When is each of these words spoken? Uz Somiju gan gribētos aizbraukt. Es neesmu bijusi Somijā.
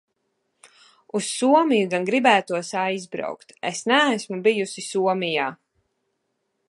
Uz 1.17 1.27
Somiju 1.33 1.91
gan 1.93 2.07
gribētos 2.07 2.71
aizbraukt. 2.85 3.53
Es 3.71 3.85
neesmu 3.93 4.41
bijusi 4.49 4.85
Somijā. 4.89 5.51